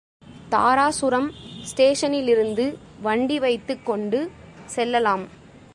தாராசுரம் 0.51 1.27
ஸ்டேஷனிலிருந்து 1.69 2.75
வண்டி 3.01 3.39
வைத்துக் 3.39 3.85
கொண்டு 3.85 4.31
செல்லலாம். 4.65 5.23